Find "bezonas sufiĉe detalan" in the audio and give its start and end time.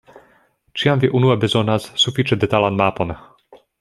1.43-2.81